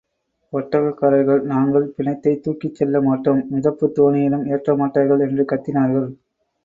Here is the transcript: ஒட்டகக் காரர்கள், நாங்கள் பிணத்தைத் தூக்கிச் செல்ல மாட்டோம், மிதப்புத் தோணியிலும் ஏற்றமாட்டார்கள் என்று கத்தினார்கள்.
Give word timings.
ஒட்டகக் 0.53 0.93
காரர்கள், 0.93 1.41
நாங்கள் 1.43 1.85
பிணத்தைத் 1.89 2.41
தூக்கிச் 2.43 2.75
செல்ல 2.75 3.01
மாட்டோம், 3.01 3.43
மிதப்புத் 3.51 3.95
தோணியிலும் 3.99 4.47
ஏற்றமாட்டார்கள் 4.51 5.23
என்று 5.27 5.45
கத்தினார்கள். 5.45 6.09